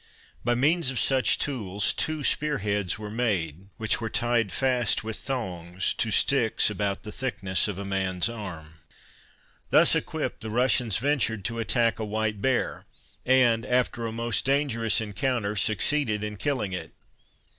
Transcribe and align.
By 0.43 0.55
means 0.55 0.89
of 0.89 0.97
such 0.97 1.37
tools, 1.37 1.93
two 1.93 2.23
spear 2.23 2.57
heads 2.57 2.97
were 2.97 3.11
made, 3.11 3.67
which 3.77 4.01
were 4.01 4.09
tied 4.09 4.51
fast 4.51 5.03
with 5.03 5.15
thongs 5.17 5.93
to 5.99 6.09
sticks 6.09 6.71
about 6.71 7.03
the 7.03 7.11
thickness 7.11 7.67
of 7.67 7.77
a 7.77 7.85
man's 7.85 8.27
arm. 8.27 8.77
Thus 9.69 9.93
equipped, 9.93 10.41
the 10.41 10.49
Russians 10.49 10.97
ventured 10.97 11.45
to 11.45 11.59
attack 11.59 11.99
a 11.99 12.03
white 12.03 12.41
bear, 12.41 12.85
and, 13.27 13.63
after 13.63 14.07
a 14.07 14.11
most 14.11 14.43
dangerous 14.43 15.01
encounter, 15.01 15.55
succeeded 15.55 16.23
in 16.23 16.37
killing 16.37 16.73
it. 16.73 16.95